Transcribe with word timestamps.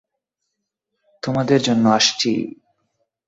তোমাদের 1.23 1.59
জন্য 1.61 1.85
আসছি! 1.89 2.31